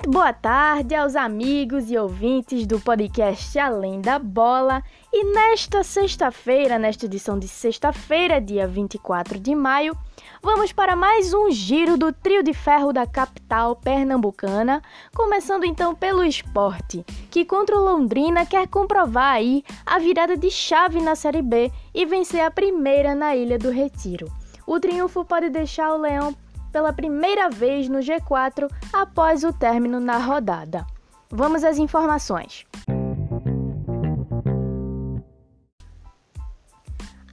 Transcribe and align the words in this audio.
Muito 0.00 0.12
boa 0.12 0.32
tarde 0.32 0.94
aos 0.94 1.14
amigos 1.14 1.90
e 1.90 1.98
ouvintes 1.98 2.66
do 2.66 2.80
podcast 2.80 3.58
Além 3.58 4.00
da 4.00 4.18
Bola. 4.18 4.82
E 5.12 5.24
nesta 5.34 5.84
sexta-feira, 5.84 6.78
nesta 6.78 7.04
edição 7.04 7.38
de 7.38 7.46
sexta-feira, 7.46 8.40
dia 8.40 8.66
24 8.66 9.38
de 9.38 9.54
maio, 9.54 9.94
vamos 10.42 10.72
para 10.72 10.96
mais 10.96 11.34
um 11.34 11.50
giro 11.50 11.98
do 11.98 12.14
trio 12.14 12.42
de 12.42 12.54
ferro 12.54 12.94
da 12.94 13.06
capital 13.06 13.76
pernambucana, 13.76 14.80
começando 15.14 15.64
então 15.64 15.94
pelo 15.94 16.24
esporte, 16.24 17.04
que 17.30 17.44
contra 17.44 17.76
o 17.76 17.84
Londrina 17.84 18.46
quer 18.46 18.66
comprovar 18.68 19.34
aí 19.34 19.62
a 19.84 19.98
virada 19.98 20.34
de 20.34 20.50
chave 20.50 20.98
na 21.02 21.14
Série 21.14 21.42
B 21.42 21.70
e 21.94 22.06
vencer 22.06 22.40
a 22.40 22.50
primeira 22.50 23.14
na 23.14 23.36
Ilha 23.36 23.58
do 23.58 23.70
Retiro. 23.70 24.32
O 24.66 24.80
triunfo 24.80 25.26
pode 25.26 25.50
deixar 25.50 25.92
o 25.92 25.98
Leão 25.98 26.34
pela 26.70 26.92
primeira 26.92 27.50
vez 27.50 27.88
no 27.88 27.98
G4 27.98 28.70
após 28.92 29.44
o 29.44 29.52
término 29.52 30.00
na 30.00 30.18
rodada. 30.18 30.86
Vamos 31.30 31.62
às 31.62 31.78
informações. 31.78 32.66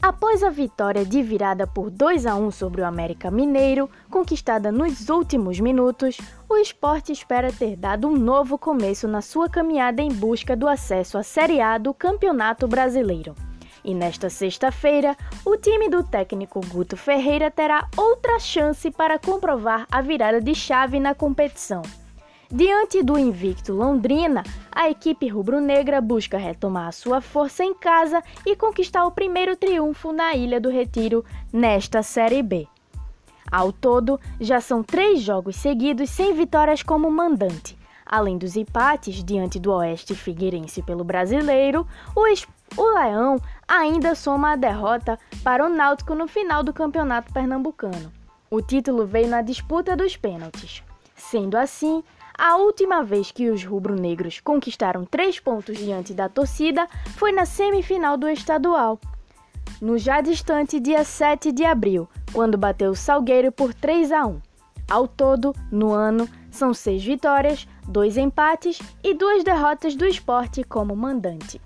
Após 0.08 0.42
a 0.42 0.50
vitória 0.50 1.04
de 1.04 1.22
virada 1.22 1.68
por 1.68 1.90
2 1.90 2.26
a 2.26 2.36
1 2.36 2.52
sobre 2.52 2.82
o 2.82 2.86
América 2.86 3.30
Mineiro, 3.30 3.90
conquistada 4.10 4.72
nos 4.72 5.10
últimos 5.10 5.60
minutos, 5.60 6.18
o 6.48 6.56
esporte 6.56 7.12
espera 7.12 7.52
ter 7.52 7.76
dado 7.76 8.08
um 8.08 8.16
novo 8.16 8.58
começo 8.58 9.08
na 9.08 9.22
sua 9.22 9.50
caminhada 9.50 10.02
em 10.02 10.10
busca 10.10 10.56
do 10.56 10.68
acesso 10.68 11.18
à 11.18 11.24
Série 11.24 11.60
A 11.60 11.78
do 11.78 11.94
Campeonato 11.94 12.68
Brasileiro. 12.68 13.36
E 13.88 13.94
nesta 13.94 14.30
sexta-feira, 14.30 15.16
o 15.46 15.56
time 15.56 15.88
do 15.88 16.04
técnico 16.04 16.60
Guto 16.68 16.98
Ferreira 16.98 17.50
terá 17.50 17.88
outra 17.96 18.38
chance 18.38 18.92
para 18.92 19.18
comprovar 19.18 19.88
a 19.90 20.02
virada 20.02 20.42
de 20.42 20.54
chave 20.54 21.00
na 21.00 21.16
competição. 21.16 21.82
Diante 22.52 23.02
do 23.02 23.18
invicto 23.18 23.72
Londrina, 23.72 24.44
a 24.74 24.90
equipe 24.90 25.30
rubro-negra 25.30 26.02
busca 26.02 26.38
retomar 26.38 26.92
sua 26.92 27.22
força 27.22 27.64
em 27.64 27.74
casa 27.74 28.22
e 28.46 28.58
conquistar 28.58 29.06
o 29.06 29.12
primeiro 29.12 29.56
triunfo 29.56 30.12
na 30.12 30.36
Ilha 30.36 30.60
do 30.60 30.70
Retiro 30.70 31.24
nesta 31.54 32.04
Série 32.04 32.44
B. 32.44 32.68
Ao 33.50 33.72
todo, 33.72 34.20
já 34.38 34.60
são 34.60 34.84
três 34.84 35.22
jogos 35.22 35.56
seguidos 35.56 36.10
sem 36.10 36.34
vitórias 36.34 36.84
como 36.84 37.10
mandante. 37.10 37.77
Além 38.10 38.38
dos 38.38 38.56
empates 38.56 39.22
diante 39.24 39.60
do 39.60 39.72
Oeste 39.72 40.16
Figueirense 40.16 40.82
pelo 40.82 41.04
brasileiro, 41.04 41.86
o, 42.16 42.22
o 42.82 42.94
Leão 42.98 43.38
ainda 43.68 44.16
soma 44.16 44.54
a 44.54 44.56
derrota 44.56 45.20
para 45.44 45.66
o 45.66 45.70
Náutico 45.70 46.16
no 46.16 46.28
final 46.28 46.64
do 46.64 46.72
Campeonato 46.72 47.34
Pernambucano. 47.34 48.12
O 48.50 48.62
título 48.62 49.06
veio 49.06 49.28
na 49.28 49.42
disputa 49.42 49.96
dos 49.96 50.16
pênaltis. 50.16 50.82
Sendo 51.16 51.58
assim, 51.58 52.02
a 52.38 52.56
última 52.56 53.04
vez 53.04 53.30
que 53.30 53.50
os 53.50 53.66
rubro-negros 53.66 54.40
conquistaram 54.40 55.04
três 55.04 55.38
pontos 55.40 55.78
diante 55.78 56.14
da 56.14 56.30
torcida 56.30 56.88
foi 57.18 57.34
na 57.34 57.46
semifinal 57.46 58.16
do 58.16 58.30
estadual, 58.30 59.00
no 59.82 59.98
já 59.98 60.22
distante 60.22 60.80
dia 60.80 61.04
7 61.04 61.52
de 61.52 61.66
abril, 61.66 62.08
quando 62.32 62.58
bateu 62.58 62.92
o 62.92 62.96
Salgueiro 62.96 63.52
por 63.52 63.74
3 63.74 64.12
a 64.12 64.26
1. 64.26 64.42
Ao 64.90 65.08
todo, 65.08 65.54
no 65.72 65.92
ano, 65.92 66.30
são 66.58 66.74
seis 66.74 67.04
vitórias, 67.04 67.68
dois 67.88 68.18
empates 68.18 68.80
e 69.04 69.14
duas 69.14 69.44
derrotas 69.44 69.96
do 69.96 70.06
esporte 70.06 70.64
como 70.64 70.96
mandante. 70.96 71.62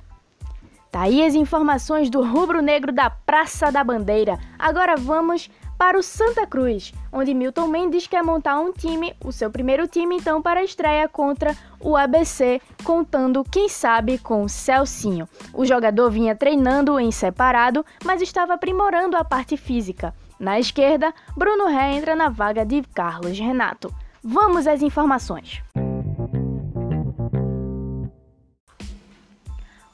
Tá 0.91 1.03
aí 1.03 1.25
as 1.25 1.33
informações 1.33 2.09
do 2.09 2.21
rubro-negro 2.21 2.91
da 2.91 3.09
Praça 3.09 3.71
da 3.71 3.81
Bandeira. 3.81 4.37
Agora 4.59 4.97
vamos 4.97 5.49
para 5.77 5.97
o 5.97 6.03
Santa 6.03 6.45
Cruz, 6.45 6.93
onde 7.11 7.33
Milton 7.33 7.67
Mendes 7.67 8.05
quer 8.05 8.21
montar 8.21 8.59
um 8.59 8.71
time, 8.73 9.15
o 9.23 9.31
seu 9.31 9.49
primeiro 9.49 9.87
time 9.87 10.17
então 10.17 10.41
para 10.41 10.59
a 10.59 10.63
estreia 10.63 11.07
contra 11.07 11.55
o 11.79 11.95
ABC, 11.95 12.61
contando, 12.83 13.43
quem 13.43 13.69
sabe, 13.69 14.17
com 14.19 14.47
Celcinho. 14.47 15.27
O 15.53 15.65
jogador 15.65 16.11
vinha 16.11 16.35
treinando 16.35 16.99
em 16.99 17.11
separado, 17.11 17.85
mas 18.03 18.21
estava 18.21 18.53
aprimorando 18.53 19.15
a 19.15 19.23
parte 19.23 19.55
física. 19.55 20.13
Na 20.37 20.59
esquerda, 20.59 21.13
Bruno 21.37 21.67
Ré 21.67 21.93
entra 21.93 22.15
na 22.15 22.27
vaga 22.27 22.65
de 22.65 22.81
Carlos 22.93 23.39
Renato. 23.39 23.93
Vamos 24.23 24.67
às 24.67 24.81
informações. 24.81 25.63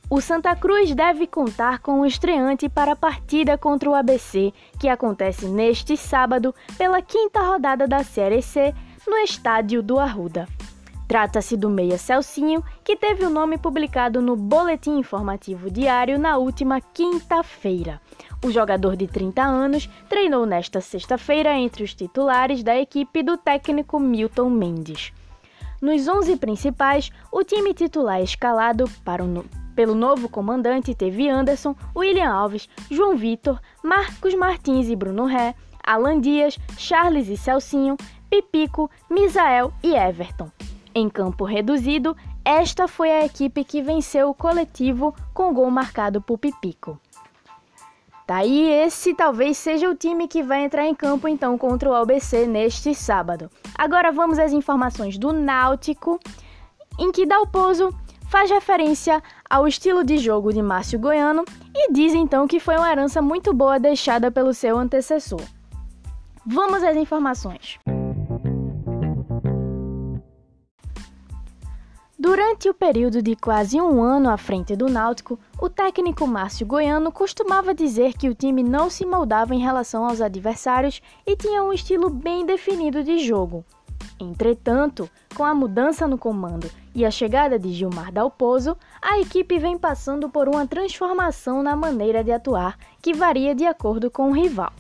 O 0.09 0.21
Santa 0.21 0.55
Cruz 0.55 0.95
deve 0.95 1.27
contar 1.27 1.79
com 1.79 1.99
o 1.99 2.05
estreante 2.05 2.69
para 2.69 2.93
a 2.93 2.95
partida 2.95 3.57
contra 3.57 3.89
o 3.89 3.95
ABC, 3.95 4.53
que 4.79 4.87
acontece 4.87 5.47
neste 5.47 5.97
sábado 5.97 6.55
pela 6.77 7.01
quinta 7.01 7.41
rodada 7.41 7.87
da 7.87 8.03
Série 8.03 8.41
C 8.41 8.73
no 9.05 9.17
estádio 9.17 9.83
do 9.83 9.99
Arruda. 9.99 10.47
Trata-se 11.07 11.55
do 11.55 11.69
meia 11.69 11.97
Celcinho, 11.97 12.61
que 12.83 12.97
teve 12.97 13.25
o 13.25 13.29
nome 13.29 13.57
publicado 13.57 14.21
no 14.21 14.35
Boletim 14.35 14.97
Informativo 14.97 15.71
Diário 15.71 16.19
na 16.19 16.37
última 16.37 16.81
quinta-feira. 16.81 18.01
O 18.43 18.51
jogador 18.51 18.97
de 18.97 19.07
30 19.07 19.41
anos 19.41 19.89
treinou 20.09 20.45
nesta 20.45 20.81
sexta-feira 20.81 21.53
entre 21.53 21.83
os 21.83 21.93
titulares 21.93 22.61
da 22.61 22.77
equipe 22.77 23.23
do 23.23 23.37
técnico 23.37 23.99
Milton 23.99 24.49
Mendes. 24.49 25.13
Nos 25.81 26.07
11 26.07 26.35
principais, 26.37 27.09
o 27.31 27.43
time 27.43 27.73
titular 27.73 28.21
escalado 28.21 28.89
para 29.05 29.23
o 29.23 29.45
pelo 29.77 29.93
novo 29.93 30.27
comandante 30.27 30.95
teve 30.95 31.29
Anderson, 31.29 31.75
William 31.95 32.31
Alves, 32.31 32.67
João 32.89 33.15
Vitor, 33.15 33.59
Marcos 33.83 34.33
Martins 34.33 34.89
e 34.89 34.95
Bruno 34.95 35.25
Ré, 35.25 35.53
Alan 35.83 36.19
Dias, 36.19 36.57
Charles 36.77 37.29
e 37.29 37.37
Celcinho, 37.37 37.95
Pipico, 38.27 38.89
Misael 39.07 39.71
e 39.83 39.95
Everton. 39.95 40.56
Em 40.97 41.09
campo 41.09 41.45
reduzido, 41.45 42.17
esta 42.43 42.87
foi 42.87 43.11
a 43.11 43.23
equipe 43.23 43.63
que 43.63 43.83
venceu 43.83 44.31
o 44.31 44.33
coletivo 44.33 45.13
com 45.31 45.53
gol 45.53 45.69
marcado 45.69 46.19
por 46.19 46.39
Pipico. 46.39 46.99
Daí 48.27 48.65
tá 48.65 48.85
esse 48.87 49.13
talvez 49.13 49.57
seja 49.57 49.87
o 49.87 49.93
time 49.93 50.27
que 50.27 50.41
vai 50.41 50.65
entrar 50.65 50.87
em 50.87 50.95
campo 50.95 51.27
então 51.27 51.55
contra 51.55 51.87
o 51.87 51.93
ABC 51.93 52.47
neste 52.47 52.95
sábado. 52.95 53.47
Agora 53.77 54.11
vamos 54.11 54.39
às 54.39 54.51
informações 54.51 55.19
do 55.19 55.31
Náutico, 55.31 56.19
em 56.97 57.11
que 57.11 57.27
Dalpozo 57.27 57.93
faz 58.27 58.49
referência 58.49 59.21
ao 59.47 59.67
estilo 59.67 60.03
de 60.03 60.17
jogo 60.17 60.51
de 60.51 60.63
Márcio 60.63 60.97
Goiano 60.97 61.45
e 61.75 61.93
diz 61.93 62.15
então 62.15 62.47
que 62.47 62.59
foi 62.59 62.75
uma 62.75 62.91
herança 62.91 63.21
muito 63.21 63.53
boa 63.53 63.79
deixada 63.79 64.31
pelo 64.31 64.51
seu 64.51 64.75
antecessor. 64.79 65.43
Vamos 66.43 66.81
às 66.81 66.95
informações. 66.95 67.77
Durante 72.19 72.67
o 72.67 72.73
período 72.73 73.21
de 73.21 73.35
quase 73.35 73.79
um 73.79 74.01
ano 74.01 74.27
à 74.31 74.37
frente 74.37 74.75
do 74.75 74.89
Náutico, 74.89 75.37
o 75.61 75.69
técnico 75.69 76.25
Márcio 76.25 76.65
Goiano 76.65 77.11
costumava 77.11 77.75
dizer 77.75 78.13
que 78.13 78.27
o 78.27 78.33
time 78.33 78.63
não 78.63 78.89
se 78.89 79.05
moldava 79.05 79.53
em 79.53 79.59
relação 79.59 80.03
aos 80.03 80.19
adversários 80.19 80.99
e 81.27 81.35
tinha 81.35 81.63
um 81.63 81.71
estilo 81.71 82.09
bem 82.09 82.43
definido 82.43 83.03
de 83.03 83.19
jogo. 83.19 83.63
Entretanto, 84.19 85.07
com 85.35 85.43
a 85.43 85.53
mudança 85.53 86.07
no 86.07 86.17
comando 86.17 86.67
e 86.95 87.05
a 87.05 87.11
chegada 87.11 87.59
de 87.59 87.71
Gilmar 87.71 88.11
Dalpozo, 88.11 88.75
a 88.99 89.19
equipe 89.19 89.59
vem 89.59 89.77
passando 89.77 90.27
por 90.27 90.49
uma 90.49 90.65
transformação 90.65 91.61
na 91.61 91.75
maneira 91.75 92.23
de 92.23 92.31
atuar 92.31 92.79
que 92.99 93.13
varia 93.13 93.53
de 93.53 93.67
acordo 93.67 94.09
com 94.09 94.29
o 94.29 94.33
rival. 94.33 94.73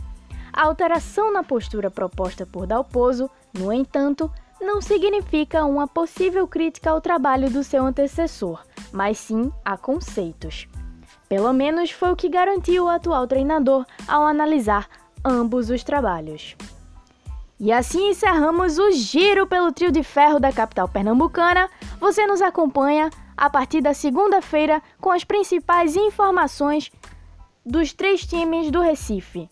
A 0.51 0.63
alteração 0.63 1.31
na 1.31 1.43
postura 1.43 1.91
proposta 1.91 2.47
por 2.47 2.65
Dalpozo, 2.65 3.29
no 3.53 3.71
entanto, 3.71 4.31
não 4.59 4.81
significa 4.81 5.65
uma 5.65 5.87
possível 5.87 6.47
crítica 6.47 6.89
ao 6.89 7.01
trabalho 7.01 7.49
do 7.49 7.63
seu 7.63 7.85
antecessor, 7.85 8.63
mas 8.91 9.17
sim 9.17 9.51
a 9.63 9.77
conceitos. 9.77 10.67
Pelo 11.29 11.53
menos 11.53 11.91
foi 11.91 12.11
o 12.11 12.15
que 12.15 12.29
garantiu 12.29 12.85
o 12.85 12.89
atual 12.89 13.27
treinador 13.27 13.85
ao 14.07 14.25
analisar 14.25 14.87
ambos 15.23 15.69
os 15.69 15.83
trabalhos. 15.83 16.55
E 17.59 17.71
assim 17.71 18.09
encerramos 18.09 18.77
o 18.77 18.91
giro 18.91 19.47
pelo 19.47 19.71
trio 19.71 19.91
de 19.91 20.03
ferro 20.03 20.39
da 20.39 20.51
capital 20.51 20.87
pernambucana. 20.87 21.69
Você 21.99 22.25
nos 22.27 22.41
acompanha 22.41 23.09
a 23.35 23.49
partir 23.49 23.81
da 23.81 23.93
segunda-feira 23.93 24.81
com 25.01 25.11
as 25.11 25.23
principais 25.23 25.95
informações 25.95 26.91
dos 27.65 27.93
três 27.93 28.25
times 28.25 28.71
do 28.71 28.79
Recife. 28.79 29.49